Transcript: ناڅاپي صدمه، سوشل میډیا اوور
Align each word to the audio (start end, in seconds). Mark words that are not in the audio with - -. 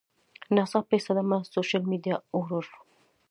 ناڅاپي 0.55 0.97
صدمه، 1.05 1.37
سوشل 1.53 1.83
میډیا 1.91 2.15
اوور 2.35 2.65